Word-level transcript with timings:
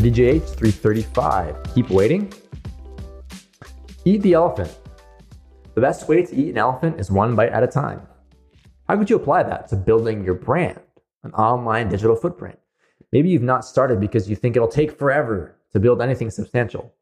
The 0.00 0.10
DJH 0.10 0.56
335. 0.56 1.74
Keep 1.74 1.90
waiting. 1.90 2.32
Eat 4.06 4.22
the 4.22 4.32
elephant. 4.32 4.74
The 5.74 5.82
best 5.82 6.08
way 6.08 6.24
to 6.24 6.34
eat 6.34 6.48
an 6.52 6.56
elephant 6.56 6.98
is 6.98 7.10
one 7.10 7.36
bite 7.36 7.50
at 7.50 7.62
a 7.62 7.66
time. 7.66 8.00
How 8.88 8.96
could 8.96 9.10
you 9.10 9.16
apply 9.16 9.42
that 9.42 9.68
to 9.68 9.76
building 9.76 10.24
your 10.24 10.32
brand, 10.32 10.80
an 11.22 11.32
online 11.32 11.90
digital 11.90 12.16
footprint? 12.16 12.58
Maybe 13.12 13.28
you've 13.28 13.42
not 13.42 13.62
started 13.62 14.00
because 14.00 14.30
you 14.30 14.36
think 14.36 14.56
it'll 14.56 14.68
take 14.68 14.98
forever 14.98 15.58
to 15.74 15.78
build 15.78 16.00
anything 16.00 16.30
substantial. 16.30 16.94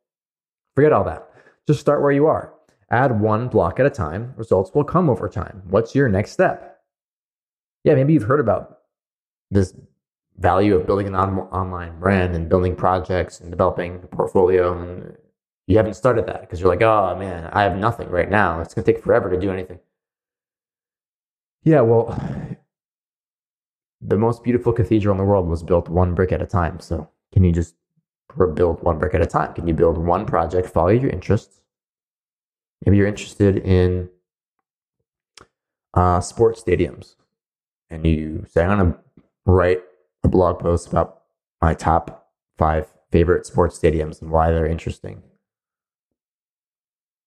Forget 0.75 0.93
all 0.93 1.05
that. 1.05 1.31
Just 1.69 1.79
start 1.79 2.03
where 2.03 2.11
you 2.11 2.27
are. 2.27 2.53
Add 2.91 3.21
one 3.21 3.47
block 3.47 3.79
at 3.79 3.87
a 3.87 3.91
time. 3.91 4.35
Results 4.37 4.75
will 4.75 4.83
come 4.83 5.09
over 5.09 5.29
time. 5.29 5.63
What's 5.69 5.95
your 5.95 6.09
next 6.09 6.33
step? 6.33 6.81
Yeah, 7.85 7.95
maybe 7.95 8.13
you've 8.13 8.25
heard 8.25 8.41
about 8.41 8.79
this 9.53 9.73
value 10.39 10.77
of 10.77 10.87
building 10.87 11.07
an 11.07 11.15
on- 11.15 11.39
online 11.51 11.99
brand 11.99 12.35
and 12.35 12.49
building 12.49 12.77
projects 12.77 13.41
and 13.41 13.51
developing 13.51 14.01
a 14.03 14.07
portfolio. 14.07 14.81
And 14.81 15.17
you 15.67 15.77
haven't 15.77 15.95
started 15.95 16.27
that 16.27 16.43
because 16.43 16.61
you're 16.61 16.69
like, 16.69 16.83
oh 16.83 17.17
man, 17.19 17.51
I 17.53 17.63
have 17.63 17.77
nothing 17.77 18.09
right 18.09 18.31
now. 18.31 18.61
It's 18.61 18.75
going 18.75 18.85
to 18.85 18.93
take 18.93 19.03
forever 19.03 19.31
to 19.31 19.39
do 19.39 19.51
anything. 19.51 19.81
Yeah, 21.65 21.81
well, 21.81 22.19
the 24.01 24.17
most 24.17 24.45
beautiful 24.45 24.73
cathedral 24.73 25.13
in 25.13 25.19
the 25.19 25.25
world 25.25 25.49
was 25.49 25.63
built 25.63 25.89
one 25.89 26.15
brick 26.15 26.33
at 26.33 26.41
a 26.41 26.47
time. 26.47 26.79
So 26.81 27.11
can 27.33 27.45
you 27.45 27.53
just 27.53 27.75
build 28.55 28.83
one 28.83 28.99
brick 28.99 29.15
at 29.15 29.21
a 29.21 29.27
time? 29.27 29.55
Can 29.55 29.67
you 29.67 29.75
build 29.75 29.99
one 29.99 30.25
project, 30.25 30.69
follow 30.69 30.89
your 30.89 31.11
interests? 31.11 31.61
Maybe 32.85 32.97
you're 32.97 33.09
interested 33.09 33.57
in 33.59 34.09
uh, 35.95 36.21
sports 36.21 36.63
stadiums 36.63 37.17
and 37.91 38.07
you 38.07 38.47
say, 38.49 38.63
I'm 38.63 38.79
going 38.79 38.93
to 38.93 38.99
write 39.47 39.83
a 40.25 40.29
blog 40.29 40.59
post 40.59 40.89
about 40.89 41.23
my 41.61 41.75
top 41.75 42.31
five 42.57 42.93
favorite 43.11 43.47
sports 43.47 43.79
stadiums 43.79 44.21
and 44.21 44.31
why 44.31 44.51
they're 44.51 44.67
interesting. 44.67 45.23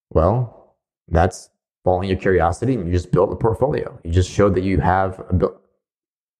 Well, 0.09 0.75
that's 1.07 1.49
following 1.83 2.09
your 2.09 2.17
curiosity 2.17 2.75
and 2.75 2.85
you 2.85 2.93
just 2.93 3.11
built 3.11 3.31
a 3.31 3.35
portfolio. 3.35 3.99
You 4.03 4.11
just 4.11 4.29
showed 4.29 4.55
that 4.55 4.63
you 4.63 4.79
have 4.79 5.21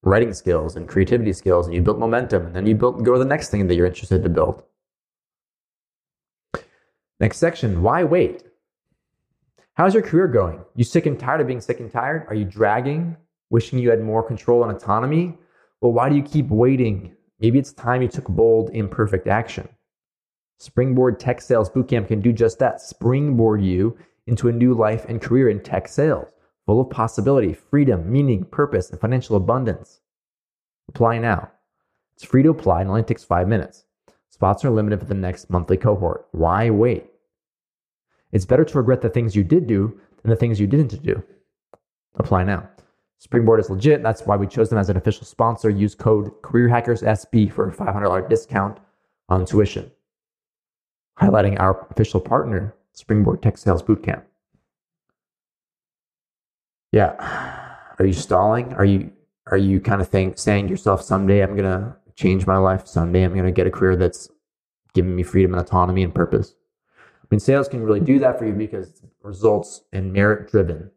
writing 0.04 0.34
skills 0.34 0.76
and 0.76 0.88
creativity 0.88 1.34
skills 1.34 1.68
and 1.68 1.76
you 1.76 1.82
built 1.82 2.00
momentum 2.00 2.48
and 2.48 2.56
then 2.56 2.66
you 2.66 2.76
built 2.76 3.04
go 3.04 3.14
to 3.14 3.20
the 3.20 3.26
next 3.26 3.50
thing 3.50 3.68
that 3.68 3.76
you're 3.76 3.88
interested 3.88 4.24
to 4.24 4.30
build. 4.30 4.64
Next 7.20 7.38
section, 7.38 7.82
why 7.82 8.04
wait? 8.04 8.44
How's 9.76 9.94
your 9.94 10.04
career 10.04 10.28
going? 10.28 10.60
You 10.76 10.84
sick 10.84 11.06
and 11.06 11.20
tired 11.20 11.42
of 11.42 11.48
being 11.48 11.62
sick 11.62 11.80
and 11.80 11.92
tired? 11.92 12.26
Are 12.28 12.36
you 12.36 12.46
dragging, 12.46 13.16
wishing 13.50 13.80
you 13.80 13.90
had 13.90 14.02
more 14.02 14.22
control 14.22 14.64
and 14.64 14.76
autonomy? 14.76 15.38
Well, 15.82 15.94
why 15.94 16.10
do 16.10 16.16
you 16.16 16.24
keep 16.24 16.48
waiting? 16.50 17.16
Maybe 17.40 17.58
it's 17.58 17.74
time 17.74 18.04
you 18.04 18.08
took 18.08 18.28
bold, 18.28 18.70
imperfect 18.70 19.28
action. 19.28 19.68
Springboard 20.60 21.20
Tech 21.20 21.42
Sales 21.42 21.72
Bootcamp 21.72 22.08
can 22.08 22.22
do 22.22 22.32
just 22.32 22.60
that 22.60 22.82
springboard 22.82 23.64
you 23.64 23.98
into 24.28 24.48
a 24.48 24.52
new 24.52 24.76
life 24.76 25.06
and 25.10 25.20
career 25.20 25.50
in 25.50 25.60
tech 25.60 25.88
sales, 25.88 26.34
full 26.68 26.80
of 26.80 26.92
possibility, 26.92 27.52
freedom, 27.54 28.12
meaning, 28.12 28.44
purpose, 28.44 28.92
and 28.92 29.02
financial 29.02 29.36
abundance. 29.36 30.02
Apply 30.88 31.18
now. 31.18 31.50
It's 32.14 32.23
free 32.23 32.44
to 32.44 32.50
apply 32.50 32.82
and 32.82 32.90
only 32.92 33.02
takes 33.02 33.23
five 33.23 33.48
minutes. 33.48 33.86
Spots 34.30 34.64
are 34.64 34.70
limited 34.70 35.00
for 35.00 35.06
the 35.06 35.16
next 35.16 35.50
monthly 35.50 35.78
cohort. 35.78 36.28
Why 36.32 36.70
wait? 36.70 37.08
It's 38.32 38.45
better 38.45 38.64
to 38.64 38.78
regret 38.78 39.02
the 39.02 39.10
things 39.10 39.36
you 39.36 39.44
did 39.44 39.66
do 39.66 40.00
than 40.22 40.30
the 40.30 40.36
things 40.36 40.60
you 40.60 40.68
didn't 40.68 41.02
do. 41.02 41.23
Apply 42.18 42.44
now. 42.44 42.70
Springboard 43.22 43.59
is 43.59 43.69
legit. 43.69 44.02
That's 44.02 44.23
why 44.23 44.36
we 44.36 44.47
chose 44.47 44.69
them 44.72 44.80
as 44.80 44.89
an 44.89 44.97
official 44.97 45.25
sponsor. 45.25 45.69
Use 45.69 45.94
code 45.94 46.31
CareerHackersSB 46.41 47.52
for 47.52 47.70
a 47.70 47.71
$500 47.71 48.27
discount 48.27 48.80
on 49.30 49.45
tuition. 49.45 49.92
Highlighting 51.20 51.60
our 51.60 51.87
official 51.92 52.20
partner, 52.20 52.73
Springboard 52.93 53.43
Tech 53.43 53.60
Sales 53.60 53.83
Bootcamp. 53.83 54.23
Yeah. 56.92 57.11
Are 57.99 58.05
you 58.05 58.14
stalling? 58.14 58.73
Are 58.73 58.86
you 58.86 59.11
are 59.52 59.58
you 59.58 59.80
kind 59.80 60.02
of 60.02 60.08
think, 60.08 60.39
saying 60.39 60.65
to 60.65 60.71
yourself, 60.71 61.04
someday 61.04 61.43
I'm 61.43 61.55
gonna 61.55 61.95
change 62.15 62.48
my 62.48 62.58
life, 62.58 62.87
someday 62.87 63.23
I'm 63.23 63.36
gonna 63.36 63.52
get 63.52 63.67
a 63.67 63.71
career 63.71 63.95
that's 63.95 64.30
giving 64.95 65.15
me 65.15 65.21
freedom 65.21 65.54
and 65.54 65.61
autonomy 65.61 66.02
and 66.02 66.14
purpose? 66.14 66.55
I 66.95 67.27
mean, 67.30 67.39
sales 67.39 67.67
can 67.67 67.83
really 67.83 67.99
do 67.99 68.17
that 68.17 68.39
for 68.39 68.48
you 68.48 68.54
because 68.54 69.04
results 69.21 69.83
and 69.93 70.11
merit 70.11 70.49
driven. 70.49 70.89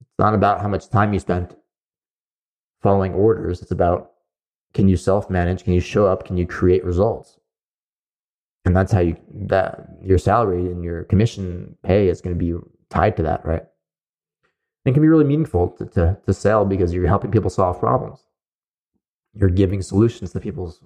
It's 0.00 0.18
not 0.20 0.34
about 0.34 0.60
how 0.60 0.68
much 0.68 0.88
time 0.88 1.12
you 1.12 1.18
spent 1.18 1.56
following 2.84 3.14
orders. 3.14 3.62
It's 3.62 3.72
about 3.72 4.12
can 4.74 4.88
you 4.88 4.96
self 4.96 5.30
manage? 5.30 5.64
Can 5.64 5.72
you 5.72 5.80
show 5.80 6.06
up? 6.06 6.24
Can 6.24 6.36
you 6.36 6.46
create 6.46 6.84
results? 6.84 7.40
And 8.64 8.76
that's 8.76 8.92
how 8.92 9.00
you 9.00 9.16
that 9.46 9.88
your 10.02 10.18
salary 10.18 10.66
and 10.66 10.84
your 10.84 11.04
commission 11.04 11.76
pay 11.82 12.08
is 12.08 12.20
going 12.20 12.38
to 12.38 12.44
be 12.44 12.54
tied 12.90 13.16
to 13.16 13.24
that, 13.24 13.44
right? 13.44 13.64
it 14.84 14.92
can 14.92 15.02
be 15.02 15.08
really 15.08 15.24
meaningful 15.24 15.70
to, 15.70 15.86
to, 15.86 16.18
to 16.26 16.32
sell 16.34 16.64
because 16.64 16.92
you're 16.92 17.06
helping 17.06 17.30
people 17.30 17.50
solve 17.50 17.80
problems. 17.80 18.20
You're 19.32 19.48
giving 19.48 19.80
solutions 19.80 20.32
to 20.32 20.40
people's 20.40 20.80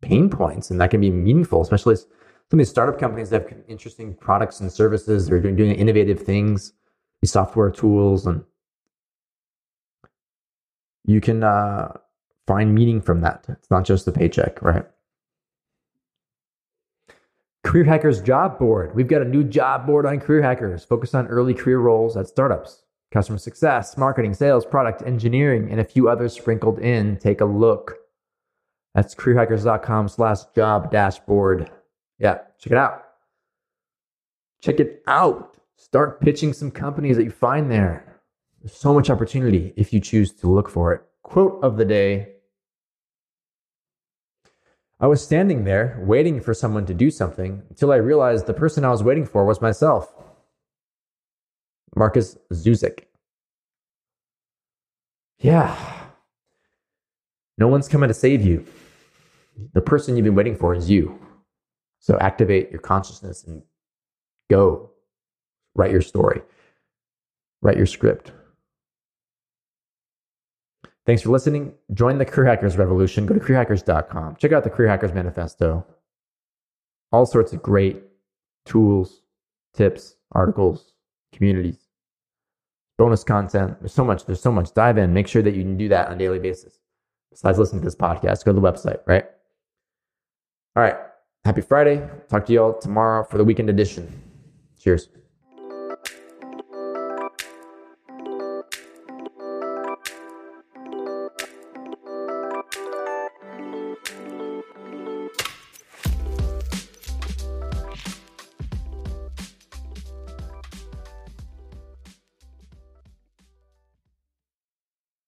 pain 0.00 0.30
points, 0.30 0.70
and 0.70 0.80
that 0.80 0.90
can 0.90 1.00
be 1.00 1.10
meaningful, 1.10 1.60
especially 1.60 1.96
some 1.96 2.06
of 2.52 2.58
these 2.58 2.70
startup 2.70 3.00
companies 3.00 3.30
that 3.30 3.48
have 3.48 3.58
interesting 3.68 4.14
products 4.14 4.60
and 4.60 4.72
services. 4.72 5.26
They're 5.26 5.40
doing, 5.40 5.56
doing 5.56 5.74
innovative 5.74 6.20
things, 6.20 6.72
these 7.20 7.32
software 7.32 7.70
tools, 7.70 8.26
and 8.26 8.44
you 11.04 11.20
can 11.20 11.42
uh, 11.42 11.92
find 12.46 12.74
meaning 12.74 13.00
from 13.00 13.20
that. 13.20 13.44
It's 13.48 13.70
not 13.70 13.84
just 13.84 14.04
the 14.04 14.12
paycheck, 14.12 14.60
right? 14.62 14.84
Career 17.62 17.84
Hackers 17.84 18.20
Job 18.20 18.58
Board. 18.58 18.94
We've 18.94 19.08
got 19.08 19.22
a 19.22 19.24
new 19.24 19.42
job 19.42 19.86
board 19.86 20.04
on 20.06 20.20
Career 20.20 20.42
Hackers 20.42 20.84
focused 20.84 21.14
on 21.14 21.26
early 21.28 21.54
career 21.54 21.78
roles 21.78 22.16
at 22.16 22.28
startups, 22.28 22.82
customer 23.10 23.38
success, 23.38 23.96
marketing, 23.96 24.34
sales, 24.34 24.66
product 24.66 25.02
engineering, 25.06 25.70
and 25.70 25.80
a 25.80 25.84
few 25.84 26.08
others 26.08 26.34
sprinkled 26.34 26.78
in. 26.78 27.16
Take 27.16 27.40
a 27.40 27.46
look. 27.46 27.96
That's 28.94 29.14
careerhackers.com 29.14 30.08
slash 30.08 30.40
job 30.54 30.90
dashboard. 30.90 31.70
Yeah, 32.18 32.38
check 32.58 32.72
it 32.72 32.78
out. 32.78 33.02
Check 34.60 34.78
it 34.78 35.02
out. 35.06 35.56
Start 35.76 36.20
pitching 36.20 36.52
some 36.52 36.70
companies 36.70 37.16
that 37.16 37.24
you 37.24 37.30
find 37.30 37.70
there. 37.70 38.13
There's 38.64 38.78
so 38.78 38.94
much 38.94 39.10
opportunity 39.10 39.74
if 39.76 39.92
you 39.92 40.00
choose 40.00 40.32
to 40.36 40.46
look 40.46 40.70
for 40.70 40.94
it. 40.94 41.02
Quote 41.22 41.62
of 41.62 41.76
the 41.76 41.84
day 41.84 42.30
I 44.98 45.06
was 45.06 45.22
standing 45.22 45.64
there 45.64 46.02
waiting 46.02 46.40
for 46.40 46.54
someone 46.54 46.86
to 46.86 46.94
do 46.94 47.10
something 47.10 47.62
until 47.68 47.92
I 47.92 47.96
realized 47.96 48.46
the 48.46 48.54
person 48.54 48.82
I 48.82 48.90
was 48.90 49.02
waiting 49.02 49.26
for 49.26 49.44
was 49.44 49.60
myself. 49.60 50.10
Markus 51.94 52.38
Zusak. 52.54 53.00
Yeah. 55.40 55.76
No 57.58 57.68
one's 57.68 57.86
coming 57.86 58.08
to 58.08 58.14
save 58.14 58.40
you. 58.40 58.64
The 59.74 59.82
person 59.82 60.16
you've 60.16 60.24
been 60.24 60.34
waiting 60.34 60.56
for 60.56 60.74
is 60.74 60.88
you. 60.88 61.18
So 62.00 62.16
activate 62.18 62.70
your 62.70 62.80
consciousness 62.80 63.44
and 63.44 63.62
go. 64.50 64.90
Write 65.74 65.90
your 65.90 66.00
story. 66.00 66.40
Write 67.60 67.76
your 67.76 67.86
script. 67.86 68.32
Thanks 71.06 71.22
for 71.22 71.30
listening. 71.30 71.74
Join 71.92 72.18
the 72.18 72.24
Career 72.24 72.46
Hackers 72.46 72.78
revolution. 72.78 73.26
Go 73.26 73.34
to 73.34 73.40
careerhackers.com. 73.40 74.36
Check 74.36 74.52
out 74.52 74.64
the 74.64 74.70
Career 74.70 74.88
Hackers 74.88 75.12
Manifesto. 75.12 75.84
All 77.12 77.26
sorts 77.26 77.52
of 77.52 77.62
great 77.62 78.02
tools, 78.64 79.22
tips, 79.74 80.16
articles, 80.32 80.94
communities, 81.32 81.88
bonus 82.96 83.22
content. 83.22 83.78
There's 83.80 83.92
so 83.92 84.04
much. 84.04 84.24
There's 84.24 84.40
so 84.40 84.50
much. 84.50 84.72
Dive 84.72 84.98
in. 84.98 85.12
Make 85.12 85.28
sure 85.28 85.42
that 85.42 85.54
you 85.54 85.62
can 85.62 85.76
do 85.76 85.88
that 85.90 86.08
on 86.08 86.14
a 86.14 86.18
daily 86.18 86.38
basis. 86.38 86.78
Besides 87.30 87.58
listening 87.58 87.82
to 87.82 87.84
this 87.84 87.96
podcast, 87.96 88.44
go 88.44 88.52
to 88.52 88.60
the 88.60 88.66
website, 88.66 89.00
right? 89.06 89.24
All 90.76 90.82
right. 90.82 90.96
Happy 91.44 91.60
Friday. 91.60 92.08
Talk 92.28 92.46
to 92.46 92.52
you 92.52 92.62
all 92.62 92.78
tomorrow 92.78 93.24
for 93.24 93.36
the 93.38 93.44
weekend 93.44 93.68
edition. 93.68 94.22
Cheers. 94.78 95.08